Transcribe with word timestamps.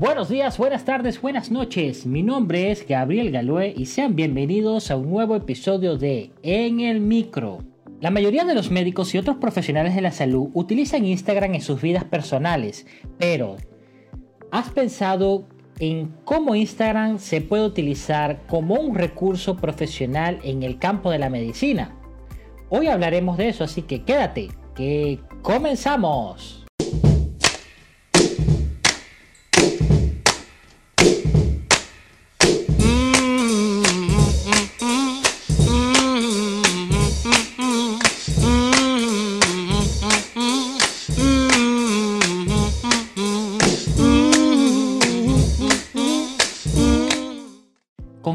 Buenos 0.00 0.30
días, 0.30 0.56
buenas 0.56 0.86
tardes, 0.86 1.20
buenas 1.20 1.50
noches. 1.50 2.06
Mi 2.06 2.22
nombre 2.22 2.70
es 2.70 2.88
Gabriel 2.88 3.30
Galué 3.30 3.74
y 3.76 3.84
sean 3.84 4.16
bienvenidos 4.16 4.90
a 4.90 4.96
un 4.96 5.10
nuevo 5.10 5.36
episodio 5.36 5.98
de 5.98 6.30
En 6.42 6.80
el 6.80 7.02
Micro. 7.02 7.58
La 8.00 8.10
mayoría 8.10 8.46
de 8.46 8.54
los 8.54 8.70
médicos 8.70 9.14
y 9.14 9.18
otros 9.18 9.36
profesionales 9.36 9.94
de 9.94 10.00
la 10.00 10.10
salud 10.10 10.48
utilizan 10.54 11.04
Instagram 11.04 11.56
en 11.56 11.60
sus 11.60 11.82
vidas 11.82 12.04
personales, 12.04 12.86
pero 13.18 13.58
¿has 14.50 14.70
pensado 14.70 15.44
en 15.80 16.14
cómo 16.24 16.54
Instagram 16.54 17.18
se 17.18 17.42
puede 17.42 17.66
utilizar 17.66 18.46
como 18.46 18.76
un 18.76 18.94
recurso 18.94 19.58
profesional 19.58 20.38
en 20.44 20.62
el 20.62 20.78
campo 20.78 21.10
de 21.10 21.18
la 21.18 21.28
medicina? 21.28 21.94
Hoy 22.70 22.86
hablaremos 22.86 23.36
de 23.36 23.50
eso, 23.50 23.64
así 23.64 23.82
que 23.82 24.02
quédate, 24.02 24.48
que 24.74 25.20
comenzamos. 25.42 26.60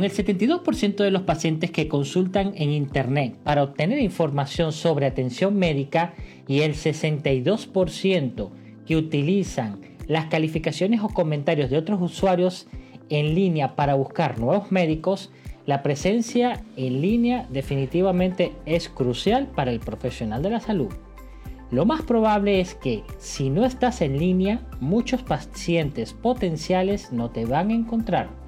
El 0.05 0.11
72% 0.11 0.97
de 0.97 1.11
los 1.11 1.23
pacientes 1.23 1.71
que 1.71 1.87
consultan 1.87 2.53
en 2.55 2.71
Internet 2.71 3.35
para 3.43 3.63
obtener 3.63 3.99
información 3.99 4.71
sobre 4.71 5.05
atención 5.05 5.57
médica 5.57 6.13
y 6.47 6.61
el 6.61 6.75
62% 6.75 8.49
que 8.85 8.95
utilizan 8.95 9.81
las 10.07 10.27
calificaciones 10.27 11.01
o 11.01 11.09
comentarios 11.09 11.69
de 11.69 11.77
otros 11.77 12.01
usuarios 12.01 12.67
en 13.09 13.35
línea 13.35 13.75
para 13.75 13.95
buscar 13.95 14.39
nuevos 14.39 14.71
médicos, 14.71 15.31
la 15.65 15.81
presencia 15.81 16.63
en 16.77 17.01
línea 17.01 17.47
definitivamente 17.49 18.53
es 18.65 18.87
crucial 18.87 19.47
para 19.47 19.71
el 19.71 19.79
profesional 19.79 20.43
de 20.43 20.51
la 20.51 20.59
salud. 20.59 20.93
Lo 21.71 21.85
más 21.85 22.03
probable 22.03 22.61
es 22.61 22.75
que 22.75 23.03
si 23.17 23.49
no 23.49 23.65
estás 23.65 24.01
en 24.01 24.19
línea, 24.19 24.61
muchos 24.79 25.23
pacientes 25.23 26.13
potenciales 26.13 27.11
no 27.11 27.31
te 27.31 27.45
van 27.45 27.71
a 27.71 27.73
encontrar 27.73 28.44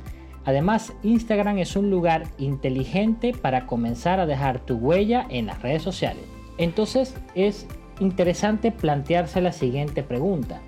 Además, 0.48 0.94
Instagram 1.04 1.58
es 1.58 1.76
un 1.76 1.92
lugar 1.92 2.24
inteligente 2.38 3.34
para 3.34 3.68
comenzar 3.68 4.22
a 4.22 4.26
dejar 4.26 4.62
tu 4.62 4.76
huella 4.76 5.28
en 5.30 5.46
las 5.46 5.62
redes 5.62 5.82
sociales. 5.82 6.24
Entonces 6.58 7.16
es 7.36 7.68
interesante 8.00 8.72
plantearse 8.72 9.42
la 9.42 9.52
siguiente 9.52 10.04
pregunta. 10.04 10.62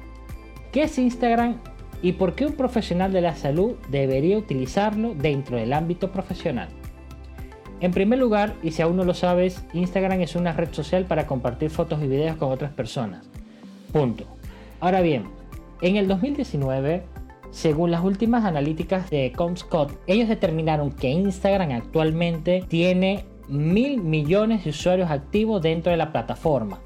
¿Qué 0.74 0.84
es 0.84 1.00
Instagram 1.00 1.62
y 2.02 2.12
por 2.12 2.36
qué 2.36 2.46
un 2.46 2.56
profesional 2.56 3.14
de 3.14 3.22
la 3.22 3.36
salud 3.36 3.76
debería 3.90 4.38
utilizarlo 4.38 5.16
dentro 5.16 5.56
del 5.56 5.72
ámbito 5.72 6.12
profesional? 6.12 6.68
En 7.80 7.92
primer 7.92 8.20
lugar, 8.20 8.56
y 8.62 8.72
si 8.72 8.82
aún 8.82 8.98
no 8.98 9.06
lo 9.06 9.14
sabes, 9.14 9.64
Instagram 9.72 10.20
es 10.20 10.36
una 10.36 10.52
red 10.52 10.74
social 10.74 11.06
para 11.06 11.26
compartir 11.26 11.70
fotos 11.70 12.04
y 12.04 12.08
videos 12.08 12.36
con 12.36 12.52
otras 12.52 12.74
personas. 12.74 13.30
Punto. 13.94 14.26
Ahora 14.82 15.00
bien, 15.00 15.24
en 15.82 15.96
el 15.96 16.10
2019 16.10 17.04
según 17.52 17.92
las 17.92 18.04
últimas 18.04 18.46
analíticas 18.46 19.10
de 19.10 19.32
Comscott, 19.36 19.92
ellos 20.08 20.30
determinaron 20.30 20.92
que 20.92 21.10
Instagram 21.10 21.72
actualmente 21.72 22.64
tiene 22.68 23.26
mil 23.48 24.02
millones 24.02 24.64
de 24.64 24.70
usuarios 24.70 25.10
activos 25.10 25.62
dentro 25.62 25.92
de 25.92 25.98
la 25.98 26.12
plataforma, 26.12 26.80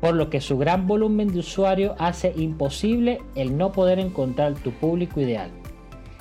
por 0.00 0.14
lo 0.14 0.30
que 0.30 0.40
su 0.40 0.56
gran 0.56 0.86
volumen 0.86 1.28
de 1.28 1.40
usuarios 1.40 1.94
hace 1.98 2.32
imposible 2.36 3.20
el 3.34 3.56
no 3.56 3.72
poder 3.72 3.98
encontrar 3.98 4.54
tu 4.54 4.70
público 4.72 5.20
ideal. 5.20 5.50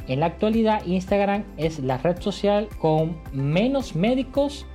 En 0.07 0.19
la 0.19 0.27
actualidad, 0.27 0.85
Instagram 0.85 1.45
es 1.57 1.79
la 1.79 1.97
red 1.97 2.21
social 2.21 2.67
con 2.79 3.17
menos 3.33 3.95
médicos 3.95 4.65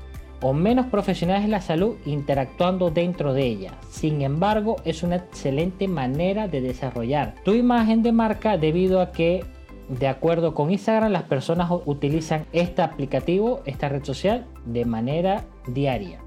o 0.43 0.53
menos 0.53 0.87
profesionales 0.87 1.45
de 1.45 1.51
la 1.51 1.61
salud 1.61 1.97
interactuando 2.07 2.91
dentro 2.91 3.35
de 3.35 3.47
ella. 3.47 3.73
Sin 3.91 4.23
embargo, 4.23 4.77
es 4.85 5.03
una 5.03 5.17
excelente 5.17 5.89
manera 5.89 6.49
de 6.49 6.61
desarrollar 6.61 7.35
tu 7.45 7.53
imagen 7.53 8.03
de 8.03 8.13
marca 8.13 8.57
debido 8.57 9.01
a 9.01 9.13
que 9.13 9.45
de 9.91 10.07
acuerdo 10.07 10.55
con 10.55 10.71
Instagram, 10.71 11.11
las 11.11 11.25
personas 11.25 11.69
utilizan 11.85 12.47
este 12.53 12.81
aplicativo, 12.81 13.61
esta 13.65 13.89
red 13.89 14.05
social, 14.05 14.47
de 14.65 14.85
manera 14.85 15.45
diaria. 15.67 16.21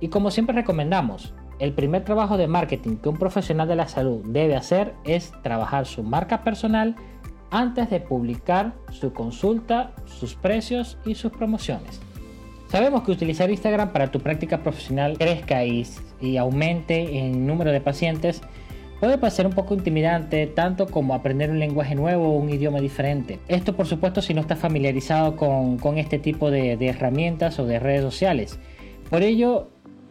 Y 0.00 0.08
como 0.08 0.30
siempre 0.30 0.54
recomendamos, 0.54 1.34
el 1.58 1.74
primer 1.74 2.04
trabajo 2.04 2.38
de 2.38 2.48
marketing 2.48 2.96
que 2.96 3.10
un 3.10 3.18
profesional 3.18 3.68
de 3.68 3.76
la 3.76 3.88
salud 3.88 4.22
debe 4.24 4.56
hacer 4.56 4.94
es 5.04 5.32
trabajar 5.42 5.84
su 5.84 6.02
marca 6.02 6.42
personal 6.42 6.96
antes 7.50 7.90
de 7.90 8.00
publicar 8.00 8.72
su 8.90 9.12
consulta, 9.12 9.92
sus 10.06 10.34
precios 10.34 10.96
y 11.04 11.14
sus 11.14 11.30
promociones. 11.30 12.00
Sabemos 12.74 13.04
que 13.04 13.12
utilizar 13.12 13.52
Instagram 13.52 13.92
para 13.92 14.10
tu 14.10 14.18
práctica 14.18 14.64
profesional 14.64 15.16
crezca 15.16 15.64
y, 15.64 15.86
aumente 16.36 17.18
en 17.20 17.46
número 17.46 17.70
de 17.70 17.80
pacientes 17.80 18.40
puede 18.98 19.16
parecer 19.16 19.46
un 19.46 19.52
poco 19.52 19.74
intimidante, 19.74 20.48
tanto 20.48 20.86
como 20.88 21.14
aprender 21.14 21.50
un 21.50 21.60
lenguaje 21.60 21.94
nuevo 21.94 22.30
o 22.30 22.36
un 22.36 22.50
idioma 22.50 22.80
diferente. 22.80 23.38
Esto 23.46 23.76
por 23.76 23.86
supuesto 23.86 24.20
si 24.22 24.34
no 24.34 24.40
estás 24.40 24.58
familiarizado 24.58 25.36
con, 25.36 25.98
este 25.98 26.18
tipo 26.18 26.50
de, 26.50 26.76
de, 26.76 26.88
herramientas 26.88 27.60
o 27.60 27.64
de 27.64 27.78
redes 27.78 28.02
sociales. 28.02 28.58
Por 29.08 29.22
ello, 29.22 29.68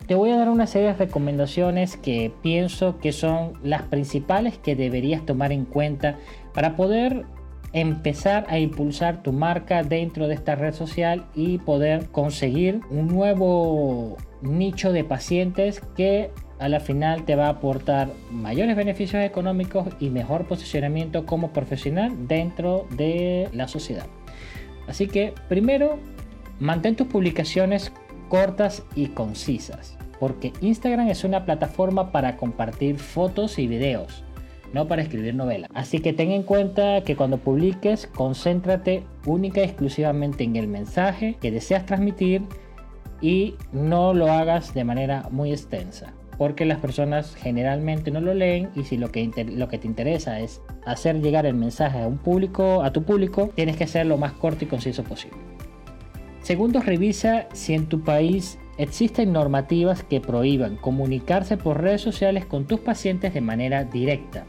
te 0.08 0.16
voy 0.16 0.30
a 0.30 0.38
dar 0.38 0.48
una 0.48 0.66
serie 0.66 0.88
de 0.88 0.94
recomendaciones 0.94 1.98
que 1.98 2.32
pienso 2.42 2.98
que 3.00 3.12
son 3.12 3.60
las 3.62 3.82
principales 3.82 4.58
que 4.58 4.78
deberías 4.78 5.26
tomar 5.26 5.52
en 5.52 5.66
cuenta 5.66 6.18
para 6.54 6.78
poder 6.78 7.26
empezar 7.74 8.46
a 8.48 8.60
impulsar 8.60 9.24
tu 9.24 9.34
marca 9.34 9.84
dentro 9.84 10.28
de 10.28 10.36
esta 10.36 10.56
red 10.56 10.74
social 10.74 11.26
y 11.34 11.58
poder 11.58 12.08
conseguir 12.12 12.82
un 12.92 13.08
nuevo 13.08 14.18
nicho 14.42 14.92
de 14.92 15.04
pacientes 15.04 15.82
que 15.96 16.30
a 16.60 16.70
la 16.70 16.80
final 16.80 17.26
te 17.26 17.36
va 17.36 17.48
a 17.48 17.50
aportar 17.50 18.10
mayores 18.32 18.76
beneficios 18.76 19.24
económicos 19.24 19.88
y 20.00 20.10
mejor 20.10 20.46
posicionamiento 20.46 21.26
como 21.26 21.52
profesional 21.52 22.28
dentro 22.28 22.86
de 22.92 23.50
la 23.54 23.68
sociedad. 23.68 24.06
Así 24.88 25.08
que 25.08 25.34
primero, 25.50 25.98
mantén 26.60 26.96
tus 26.96 27.08
publicaciones 27.08 27.92
cortas 28.30 28.84
y 28.96 29.08
concisas, 29.08 29.98
porque 30.20 30.54
Instagram 30.62 31.08
es 31.08 31.24
una 31.24 31.44
plataforma 31.44 32.12
para 32.12 32.38
compartir 32.38 33.00
fotos 33.00 33.58
y 33.58 33.68
videos 33.68 34.24
no 34.74 34.88
para 34.88 35.02
escribir 35.02 35.36
novelas. 35.36 35.70
Así 35.74 36.00
que 36.00 36.14
ten 36.14 36.32
en 36.32 36.44
cuenta 36.44 37.02
que 37.02 37.16
cuando 37.16 37.38
publiques, 37.38 38.08
concéntrate 38.08 39.04
única 39.26 39.62
y 39.62 39.66
exclusivamente 39.66 40.44
en 40.44 40.56
el 40.56 40.68
mensaje 40.68 41.38
que 41.40 41.52
deseas 41.52 41.86
transmitir 41.86 42.42
y 43.22 43.56
no 43.72 44.14
lo 44.14 44.32
hagas 44.32 44.74
de 44.74 44.84
manera 44.84 45.28
muy 45.32 45.52
extensa. 45.52 46.14
Porque 46.38 46.66
las 46.66 46.80
personas 46.80 47.36
generalmente 47.36 48.12
no 48.12 48.20
lo 48.20 48.34
leen 48.34 48.70
y 48.76 48.84
si 48.84 48.98
lo 48.98 49.12
que, 49.12 49.30
lo 49.56 49.68
que 49.70 49.78
te 49.78 49.88
interesa 49.88 50.40
es 50.40 50.62
hacer 50.86 51.22
llegar 51.22 51.46
el 51.46 51.54
mensaje 51.54 52.02
a 52.02 52.08
un 52.08 52.18
público, 52.18 52.84
a 52.84 52.92
tu 52.92 53.04
público, 53.04 53.52
tienes 53.56 53.78
que 53.78 53.88
ser 53.88 54.08
lo 54.08 54.18
más 54.18 54.34
corto 54.34 54.66
y 54.66 54.68
conciso 54.68 55.04
posible. 55.04 55.38
Segundo, 56.42 56.82
revisa 56.82 57.48
si 57.54 57.74
en 57.74 57.86
tu 57.86 58.04
país 58.04 58.58
existen 58.78 59.32
normativas 59.32 60.04
que 60.04 60.20
prohíban 60.20 60.76
comunicarse 60.76 61.56
por 61.56 61.82
redes 61.82 62.02
sociales 62.02 62.46
con 62.46 62.66
tus 62.66 62.80
pacientes 62.80 63.34
de 63.34 63.42
manera 63.42 63.86
directa. 63.86 64.46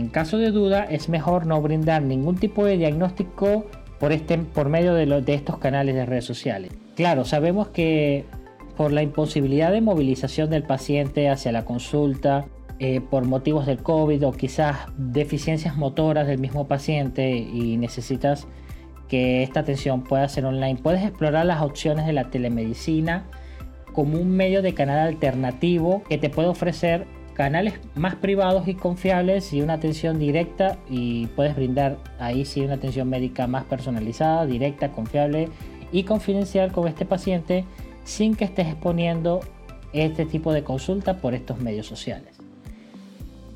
En 0.00 0.08
caso 0.08 0.38
de 0.38 0.50
duda, 0.50 0.84
es 0.84 1.10
mejor 1.10 1.44
no 1.44 1.60
brindar 1.60 2.00
ningún 2.00 2.36
tipo 2.36 2.64
de 2.64 2.78
diagnóstico 2.78 3.66
por, 3.98 4.12
este, 4.12 4.38
por 4.38 4.70
medio 4.70 4.94
de, 4.94 5.04
de 5.20 5.34
estos 5.34 5.58
canales 5.58 5.94
de 5.94 6.06
redes 6.06 6.24
sociales. 6.24 6.72
Claro, 6.96 7.26
sabemos 7.26 7.68
que 7.68 8.24
por 8.78 8.92
la 8.92 9.02
imposibilidad 9.02 9.70
de 9.70 9.82
movilización 9.82 10.48
del 10.48 10.62
paciente 10.62 11.28
hacia 11.28 11.52
la 11.52 11.66
consulta, 11.66 12.46
eh, 12.78 13.02
por 13.02 13.26
motivos 13.26 13.66
del 13.66 13.82
COVID 13.82 14.26
o 14.26 14.32
quizás 14.32 14.78
deficiencias 14.96 15.76
motoras 15.76 16.26
del 16.26 16.38
mismo 16.38 16.66
paciente 16.66 17.36
y 17.36 17.76
necesitas 17.76 18.46
que 19.06 19.42
esta 19.42 19.60
atención 19.60 20.02
pueda 20.02 20.26
ser 20.30 20.46
online, 20.46 20.80
puedes 20.82 21.02
explorar 21.04 21.44
las 21.44 21.60
opciones 21.60 22.06
de 22.06 22.14
la 22.14 22.30
telemedicina 22.30 23.26
como 23.92 24.18
un 24.18 24.30
medio 24.30 24.62
de 24.62 24.72
canal 24.72 25.06
alternativo 25.08 26.02
que 26.08 26.16
te 26.16 26.30
puede 26.30 26.48
ofrecer 26.48 27.06
canales 27.34 27.74
más 27.94 28.14
privados 28.16 28.68
y 28.68 28.74
confiables 28.74 29.52
y 29.52 29.62
una 29.62 29.74
atención 29.74 30.18
directa 30.18 30.78
y 30.88 31.26
puedes 31.28 31.56
brindar 31.56 31.98
ahí 32.18 32.44
sí 32.44 32.60
una 32.60 32.74
atención 32.74 33.08
médica 33.08 33.46
más 33.46 33.64
personalizada, 33.64 34.46
directa, 34.46 34.92
confiable 34.92 35.48
y 35.92 36.04
confidencial 36.04 36.72
con 36.72 36.86
este 36.88 37.04
paciente 37.04 37.64
sin 38.04 38.34
que 38.34 38.44
estés 38.44 38.68
exponiendo 38.68 39.40
este 39.92 40.26
tipo 40.26 40.52
de 40.52 40.62
consulta 40.62 41.18
por 41.18 41.34
estos 41.34 41.60
medios 41.60 41.86
sociales. 41.86 42.38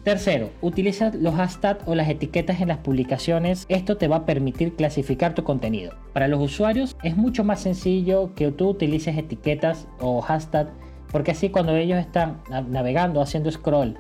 Tercero, 0.04 0.50
utiliza 0.60 1.12
los 1.14 1.34
hashtags 1.34 1.82
o 1.86 1.94
las 1.94 2.10
etiquetas 2.10 2.60
en 2.60 2.68
las 2.68 2.76
publicaciones. 2.78 3.64
Esto 3.70 3.96
te 3.96 4.06
va 4.06 4.16
a 4.16 4.26
permitir 4.26 4.74
clasificar 4.74 5.34
tu 5.34 5.44
contenido. 5.44 5.94
Para 6.12 6.28
los 6.28 6.42
usuarios 6.42 6.94
es 7.02 7.16
mucho 7.16 7.42
más 7.42 7.60
sencillo 7.60 8.34
que 8.34 8.52
tú 8.52 8.68
utilices 8.68 9.16
etiquetas 9.16 9.88
o 10.00 10.20
hashtags 10.20 10.72
porque 11.14 11.30
así 11.30 11.48
cuando 11.48 11.76
ellos 11.76 12.00
están 12.00 12.40
navegando, 12.70 13.20
haciendo 13.20 13.48
scroll 13.48 13.96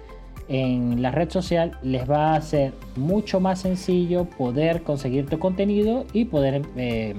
en 0.48 1.00
la 1.00 1.12
red 1.12 1.30
social 1.30 1.78
les 1.80 2.10
va 2.10 2.34
a 2.34 2.40
ser 2.40 2.72
mucho 2.96 3.38
más 3.38 3.60
sencillo 3.60 4.24
poder 4.24 4.82
conseguir 4.82 5.26
tu 5.26 5.38
contenido 5.38 6.06
y 6.12 6.24
poder 6.24 6.62
eh, 6.74 7.14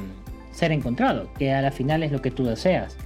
ser 0.51 0.73
encontrado, 0.73 1.29
que 1.39 1.53
a 1.53 1.61
la 1.61 1.71
final 1.71 2.03
es 2.03 2.11
lo 2.11 2.21
que 2.21 2.29
tú 2.29 2.43
deseas. 2.43 2.97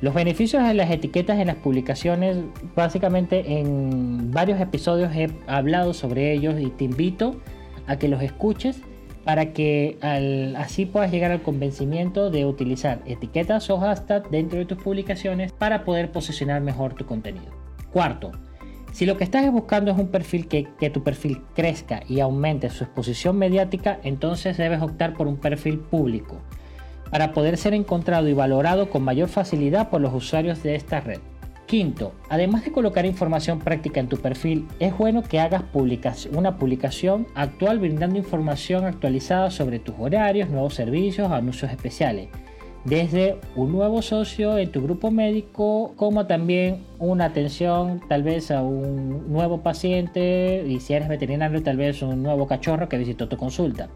Los 0.00 0.14
beneficios 0.14 0.66
de 0.66 0.72
las 0.72 0.90
etiquetas 0.90 1.38
en 1.40 1.48
las 1.48 1.56
publicaciones, 1.56 2.38
básicamente 2.74 3.58
en 3.58 4.30
varios 4.30 4.58
episodios 4.62 5.14
he 5.14 5.28
hablado 5.46 5.92
sobre 5.92 6.32
ellos 6.32 6.58
y 6.58 6.70
te 6.70 6.84
invito 6.84 7.38
a 7.86 7.98
que 7.98 8.08
los 8.08 8.22
escuches 8.22 8.80
para 9.24 9.52
que 9.52 9.98
así 10.56 10.86
puedas 10.86 11.10
llegar 11.10 11.30
al 11.30 11.42
convencimiento 11.42 12.30
de 12.30 12.44
utilizar 12.44 13.00
etiquetas 13.06 13.70
o 13.70 13.78
hashtags 13.78 14.30
dentro 14.30 14.58
de 14.58 14.66
tus 14.66 14.78
publicaciones 14.78 15.52
para 15.52 15.84
poder 15.84 16.12
posicionar 16.12 16.60
mejor 16.60 16.94
tu 16.94 17.06
contenido. 17.06 17.46
Cuarto, 17.92 18.32
si 18.92 19.06
lo 19.06 19.16
que 19.16 19.24
estás 19.24 19.50
buscando 19.50 19.90
es 19.90 19.98
un 19.98 20.08
perfil 20.08 20.46
que, 20.46 20.68
que, 20.78 20.90
tu 20.90 21.02
perfil 21.02 21.42
crezca 21.54 22.02
y 22.08 22.20
aumente 22.20 22.70
su 22.70 22.84
exposición 22.84 23.36
mediática, 23.36 23.98
entonces 24.04 24.56
debes 24.56 24.82
optar 24.82 25.14
por 25.14 25.26
un 25.26 25.36
perfil 25.36 25.78
público 25.78 26.40
para 27.10 27.32
poder 27.32 27.56
ser 27.56 27.74
encontrado 27.74 28.28
y 28.28 28.32
valorado 28.32 28.90
con 28.90 29.02
mayor 29.02 29.28
facilidad 29.28 29.88
por 29.88 30.00
los 30.00 30.12
usuarios 30.12 30.62
de 30.62 30.74
esta 30.74 31.00
red. 31.00 31.20
Quinto, 31.66 32.12
además 32.28 32.64
de 32.64 32.72
colocar 32.72 33.06
información 33.06 33.58
práctica 33.58 33.98
en 33.98 34.08
tu 34.08 34.18
perfil, 34.18 34.68
es 34.80 34.96
bueno 34.96 35.22
que 35.22 35.40
hagas 35.40 35.62
una 36.32 36.58
publicación 36.58 37.26
actual 37.34 37.78
brindando 37.78 38.18
información 38.18 38.84
actualizada 38.84 39.50
sobre 39.50 39.78
tus 39.78 39.94
horarios, 39.98 40.50
nuevos 40.50 40.74
servicios, 40.74 41.32
anuncios 41.32 41.70
especiales, 41.70 42.28
desde 42.84 43.38
un 43.56 43.72
nuevo 43.72 44.02
socio 44.02 44.58
en 44.58 44.70
tu 44.70 44.82
grupo 44.82 45.10
médico, 45.10 45.94
como 45.96 46.26
también 46.26 46.84
una 46.98 47.24
atención 47.24 48.02
tal 48.10 48.22
vez 48.22 48.50
a 48.50 48.62
un 48.62 49.32
nuevo 49.32 49.62
paciente 49.62 50.64
y 50.66 50.80
si 50.80 50.92
eres 50.92 51.08
veterinario 51.08 51.62
tal 51.62 51.78
vez 51.78 52.02
un 52.02 52.22
nuevo 52.22 52.46
cachorro 52.46 52.90
que 52.90 52.98
visitó 52.98 53.26
tu 53.26 53.38
consulta. 53.38 53.88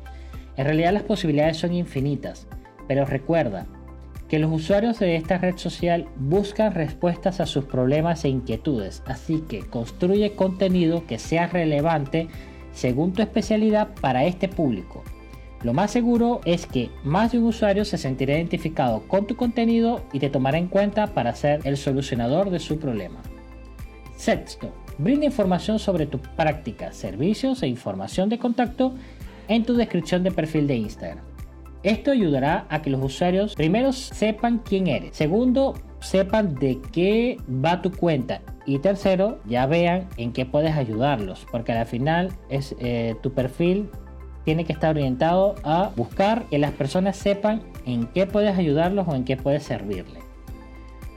En 0.56 0.64
realidad 0.64 0.94
las 0.94 1.02
posibilidades 1.02 1.58
son 1.58 1.74
infinitas, 1.74 2.48
pero 2.88 3.04
recuerda, 3.04 3.66
que 4.28 4.38
los 4.38 4.52
usuarios 4.52 4.98
de 4.98 5.16
esta 5.16 5.38
red 5.38 5.56
social 5.56 6.06
buscan 6.16 6.74
respuestas 6.74 7.40
a 7.40 7.46
sus 7.46 7.64
problemas 7.64 8.24
e 8.24 8.28
inquietudes, 8.28 9.02
así 9.06 9.42
que 9.48 9.60
construye 9.60 10.34
contenido 10.34 11.06
que 11.06 11.18
sea 11.18 11.46
relevante 11.46 12.28
según 12.72 13.12
tu 13.12 13.22
especialidad 13.22 13.88
para 14.00 14.24
este 14.24 14.48
público. 14.48 15.02
Lo 15.62 15.72
más 15.72 15.90
seguro 15.90 16.40
es 16.44 16.66
que 16.66 16.90
más 17.02 17.32
de 17.32 17.38
un 17.38 17.46
usuario 17.46 17.84
se 17.84 17.98
sentirá 17.98 18.34
identificado 18.34 19.02
con 19.08 19.26
tu 19.26 19.34
contenido 19.34 20.04
y 20.12 20.20
te 20.20 20.30
tomará 20.30 20.58
en 20.58 20.68
cuenta 20.68 21.08
para 21.08 21.34
ser 21.34 21.60
el 21.64 21.76
solucionador 21.76 22.50
de 22.50 22.60
su 22.60 22.78
problema. 22.78 23.20
Sexto, 24.16 24.72
brinda 24.98 25.26
información 25.26 25.78
sobre 25.78 26.06
tu 26.06 26.18
práctica, 26.18 26.92
servicios 26.92 27.62
e 27.62 27.66
información 27.66 28.28
de 28.28 28.38
contacto 28.38 28.94
en 29.48 29.64
tu 29.64 29.74
descripción 29.74 30.22
de 30.22 30.30
perfil 30.30 30.66
de 30.66 30.76
Instagram. 30.76 31.27
Esto 31.82 32.10
ayudará 32.10 32.66
a 32.68 32.82
que 32.82 32.90
los 32.90 33.02
usuarios 33.02 33.54
primero 33.54 33.92
sepan 33.92 34.58
quién 34.58 34.88
eres, 34.88 35.16
segundo 35.16 35.74
sepan 36.00 36.54
de 36.54 36.80
qué 36.92 37.38
va 37.48 37.82
tu 37.82 37.90
cuenta 37.90 38.40
y 38.66 38.78
tercero 38.78 39.40
ya 39.46 39.66
vean 39.66 40.08
en 40.16 40.32
qué 40.32 40.44
puedes 40.44 40.76
ayudarlos, 40.76 41.46
porque 41.50 41.72
al 41.72 41.86
final 41.86 42.32
es 42.48 42.76
eh, 42.78 43.16
tu 43.22 43.32
perfil 43.32 43.88
tiene 44.44 44.64
que 44.64 44.72
estar 44.72 44.90
orientado 44.90 45.56
a 45.62 45.90
buscar 45.94 46.44
que 46.48 46.58
las 46.58 46.72
personas 46.72 47.16
sepan 47.16 47.62
en 47.84 48.06
qué 48.06 48.26
puedes 48.26 48.56
ayudarlos 48.56 49.06
o 49.06 49.14
en 49.14 49.24
qué 49.24 49.36
puedes 49.36 49.62
servirle. 49.62 50.20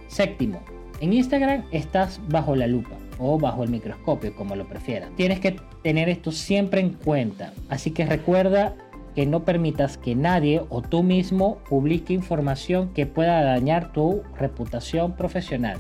Séptimo, 0.07 0.62
en 1.00 1.14
Instagram 1.14 1.64
estás 1.72 2.19
bajo 2.28 2.56
la 2.56 2.68
lupa 2.68 2.98
o 3.19 3.40
bajo 3.40 3.64
el 3.64 3.69
microscopio, 3.69 4.36
como 4.36 4.56
lo 4.56 4.68
prefieras. 4.68 5.12
Tienes 5.16 5.40
que 5.40 5.56
tener 5.81 6.10
esto 6.10 6.31
siempre 6.31 6.81
en 6.81 6.90
cuenta, 6.90 7.54
así 7.69 7.92
que 7.92 8.06
recuerda 8.06 8.75
que 9.16 9.25
no 9.25 9.44
permitas 9.44 9.98
que 9.98 10.16
nadie 10.16 10.62
o 10.69 10.81
tú 10.81 11.04
mismo 11.04 11.58
publique 11.69 12.13
información 12.13 12.94
que 12.94 13.06
pueda 13.06 13.44
dañar 13.44 13.92
tu 13.92 14.22
reputación 14.38 15.16
profesional. 15.16 15.80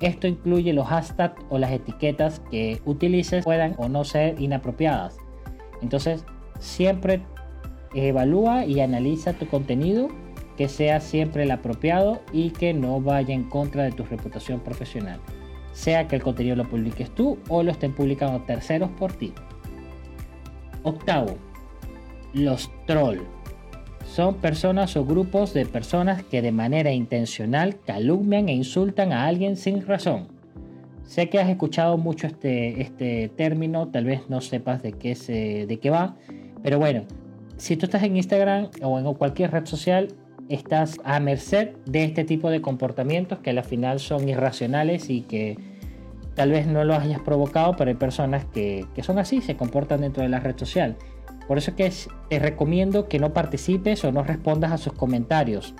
Esto 0.00 0.26
incluye 0.26 0.72
los 0.72 0.88
hashtags 0.88 1.40
o 1.48 1.58
las 1.58 1.70
etiquetas 1.70 2.40
que 2.50 2.80
utilices 2.84 3.44
puedan 3.44 3.74
o 3.78 3.88
no 3.88 4.04
ser 4.04 4.40
inapropiadas. 4.40 5.16
Entonces, 5.80 6.24
siempre 6.58 7.22
evalúa 7.94 8.64
y 8.64 8.80
analiza 8.80 9.32
tu 9.34 9.46
contenido 9.46 10.08
que 10.56 10.68
sea 10.68 11.00
siempre 11.00 11.44
el 11.44 11.50
apropiado 11.50 12.20
y 12.32 12.50
que 12.50 12.74
no 12.74 13.00
vaya 13.00 13.34
en 13.34 13.44
contra 13.44 13.84
de 13.84 13.92
tu 13.92 14.04
reputación 14.04 14.60
profesional. 14.60 15.20
Sea 15.72 16.08
que 16.08 16.16
el 16.16 16.22
contenido 16.22 16.56
lo 16.56 16.68
publiques 16.68 17.10
tú 17.14 17.38
o 17.48 17.62
lo 17.62 17.70
estén 17.70 17.94
publicando 17.94 18.40
terceros 18.42 18.90
por 18.90 19.12
ti. 19.12 19.32
Octavo, 20.82 21.36
los 22.34 22.70
troll 22.86 23.20
son 24.12 24.34
personas 24.34 24.94
o 24.96 25.06
grupos 25.06 25.54
de 25.54 25.64
personas 25.64 26.22
que 26.22 26.42
de 26.42 26.52
manera 26.52 26.92
intencional 26.92 27.80
calumnian 27.80 28.50
e 28.50 28.52
insultan 28.52 29.10
a 29.10 29.26
alguien 29.26 29.56
sin 29.56 29.86
razón. 29.86 30.28
Sé 31.04 31.30
que 31.30 31.40
has 31.40 31.48
escuchado 31.48 31.96
mucho 31.96 32.26
este, 32.26 32.82
este 32.82 33.30
término, 33.30 33.88
tal 33.88 34.04
vez 34.04 34.28
no 34.28 34.42
sepas 34.42 34.82
de 34.82 34.92
qué, 34.92 35.14
se, 35.14 35.66
de 35.66 35.78
qué 35.78 35.88
va, 35.88 36.16
pero 36.62 36.78
bueno, 36.78 37.04
si 37.56 37.76
tú 37.78 37.86
estás 37.86 38.02
en 38.02 38.16
Instagram 38.16 38.68
o 38.82 38.98
en 38.98 39.14
cualquier 39.14 39.50
red 39.50 39.64
social, 39.64 40.08
estás 40.50 40.98
a 41.04 41.18
merced 41.18 41.70
de 41.86 42.04
este 42.04 42.24
tipo 42.24 42.50
de 42.50 42.60
comportamientos 42.60 43.38
que 43.38 43.50
al 43.50 43.64
final 43.64 43.98
son 43.98 44.28
irracionales 44.28 45.08
y 45.08 45.22
que 45.22 45.56
tal 46.34 46.50
vez 46.50 46.66
no 46.66 46.84
lo 46.84 46.94
hayas 46.94 47.20
provocado, 47.20 47.76
pero 47.76 47.90
hay 47.90 47.96
personas 47.96 48.44
que, 48.44 48.84
que 48.94 49.02
son 49.02 49.18
así, 49.18 49.40
se 49.40 49.56
comportan 49.56 50.02
dentro 50.02 50.22
de 50.22 50.28
la 50.28 50.40
red 50.40 50.58
social. 50.58 50.96
Por 51.46 51.58
eso 51.58 51.74
que 51.74 51.92
te 52.28 52.38
recomiendo 52.38 53.08
que 53.08 53.18
no 53.18 53.32
participes 53.32 54.04
o 54.04 54.12
no 54.12 54.22
respondas 54.22 54.72
a 54.72 54.78
sus 54.78 54.92
comentarios. 54.92 55.74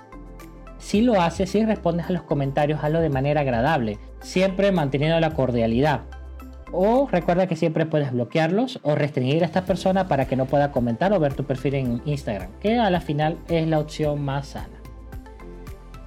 Si 0.77 1.01
lo 1.01 1.21
haces, 1.21 1.51
si 1.51 1.63
respondes 1.65 2.07
a 2.09 2.13
los 2.13 2.23
comentarios, 2.23 2.83
hazlo 2.83 2.99
de 2.99 3.09
manera 3.09 3.41
agradable, 3.41 3.99
siempre 4.19 4.71
manteniendo 4.71 5.19
la 5.19 5.33
cordialidad. 5.33 6.01
O 6.73 7.07
recuerda 7.09 7.47
que 7.47 7.55
siempre 7.55 7.85
puedes 7.85 8.11
bloquearlos 8.11 8.79
o 8.83 8.95
restringir 8.95 9.43
a 9.43 9.45
esta 9.45 9.63
persona 9.63 10.07
para 10.07 10.25
que 10.25 10.35
no 10.35 10.45
pueda 10.45 10.71
comentar 10.71 11.13
o 11.13 11.19
ver 11.19 11.35
tu 11.35 11.45
perfil 11.45 11.75
en 11.75 12.01
Instagram, 12.05 12.49
que 12.59 12.79
a 12.79 12.89
la 12.89 12.99
final 12.99 13.37
es 13.47 13.67
la 13.67 13.79
opción 13.79 14.21
más 14.21 14.47
sana. 14.47 14.81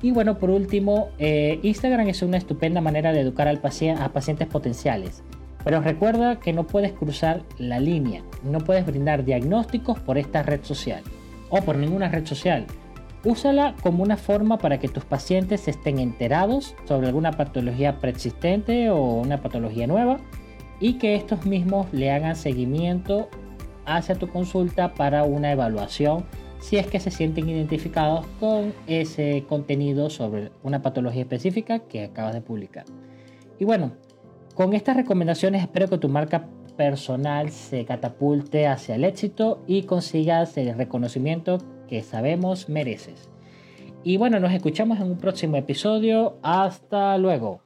Y 0.03 0.11
bueno, 0.11 0.39
por 0.39 0.51
último, 0.51 1.09
eh, 1.19 1.59
Instagram 1.63 2.09
es 2.09 2.23
una 2.23 2.37
estupenda 2.37 2.81
manera 2.81 3.13
de 3.13 3.21
educar 3.21 3.49
a 3.49 4.13
pacientes 4.13 4.47
potenciales. 4.47 5.23
Pero 5.67 5.81
recuerda 5.81 6.39
que 6.39 6.53
no 6.53 6.65
puedes 6.65 6.93
cruzar 6.93 7.43
la 7.59 7.81
línea, 7.81 8.23
no 8.45 8.61
puedes 8.61 8.87
brindar 8.87 9.25
diagnósticos 9.25 9.99
por 9.99 10.17
esta 10.17 10.45
red 10.45 10.63
social 10.63 11.03
o 11.49 11.61
por 11.61 11.77
ninguna 11.77 12.09
red 12.09 12.25
social. 12.25 12.67
Úsala 13.25 13.75
como 13.83 14.05
una 14.05 14.17
forma 14.17 14.59
para 14.59 14.79
que 14.79 14.87
tus 14.87 15.05
pacientes 15.05 15.67
estén 15.67 15.99
enterados 15.99 16.77
sobre 16.85 17.09
alguna 17.09 17.33
patología 17.33 17.99
preexistente 17.99 18.91
o 18.91 19.15
una 19.15 19.43
patología 19.43 19.89
nueva 19.89 20.19
y 20.79 20.99
que 20.99 21.17
estos 21.17 21.47
mismos 21.47 21.93
le 21.93 22.13
hagan 22.13 22.37
seguimiento 22.37 23.29
hacia 23.87 24.15
tu 24.15 24.29
consulta 24.29 24.95
para 24.95 25.25
una 25.25 25.51
evaluación 25.51 26.27
si 26.61 26.77
es 26.77 26.87
que 26.87 27.01
se 27.01 27.11
sienten 27.11 27.49
identificados 27.49 28.25
con 28.39 28.73
ese 28.87 29.43
contenido 29.49 30.11
sobre 30.11 30.53
una 30.63 30.81
patología 30.81 31.23
específica 31.23 31.81
que 31.81 32.05
acabas 32.05 32.35
de 32.35 32.41
publicar. 32.41 32.85
Y 33.59 33.65
bueno, 33.65 33.91
con 34.57 34.73
estas 34.73 34.97
recomendaciones 34.97 35.63
espero 35.63 35.87
que 35.89 35.99
tu 35.99 36.09
marca 36.09 36.49
personal 36.79 37.51
se 37.51 37.85
catapulte 37.85 38.67
hacia 38.67 38.95
el 38.95 39.05
éxito 39.05 39.63
y 39.67 39.83
consigas 39.83 40.57
el 40.57 40.75
reconocimiento 40.77 41.59
que 41.87 42.03
sabemos 42.03 42.71
mereces. 42.71 43.29
Y 44.03 44.17
bueno, 44.17 44.41
nos 44.41 44.53
escuchamos 44.53 44.99
en 44.99 45.11
un 45.11 45.19
próximo 45.19 45.59
episodio. 45.59 46.39
Hasta 46.43 47.19
luego. 47.19 47.66